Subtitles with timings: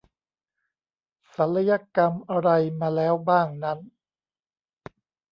[1.35, 3.79] ศัลยกรรมอะไรมาแล้วบ้างนั้น